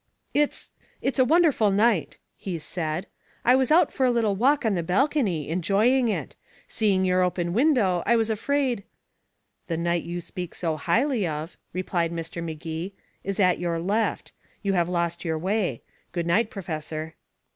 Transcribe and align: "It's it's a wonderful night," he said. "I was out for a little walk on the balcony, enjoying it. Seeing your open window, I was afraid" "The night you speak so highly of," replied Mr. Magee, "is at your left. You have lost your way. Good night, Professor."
"It's 0.33 0.71
it's 0.99 1.19
a 1.19 1.23
wonderful 1.25 1.69
night," 1.69 2.17
he 2.35 2.57
said. 2.57 3.05
"I 3.45 3.55
was 3.55 3.69
out 3.69 3.93
for 3.93 4.03
a 4.03 4.09
little 4.09 4.35
walk 4.35 4.65
on 4.65 4.73
the 4.73 4.81
balcony, 4.81 5.47
enjoying 5.47 6.07
it. 6.07 6.35
Seeing 6.67 7.05
your 7.05 7.21
open 7.21 7.53
window, 7.53 8.01
I 8.07 8.15
was 8.15 8.31
afraid" 8.31 8.83
"The 9.67 9.77
night 9.77 10.01
you 10.01 10.19
speak 10.19 10.55
so 10.55 10.75
highly 10.75 11.27
of," 11.27 11.55
replied 11.71 12.11
Mr. 12.11 12.43
Magee, 12.43 12.95
"is 13.23 13.39
at 13.39 13.59
your 13.59 13.77
left. 13.77 14.31
You 14.63 14.73
have 14.73 14.89
lost 14.89 15.23
your 15.23 15.37
way. 15.37 15.83
Good 16.13 16.25
night, 16.25 16.49
Professor." 16.49 17.13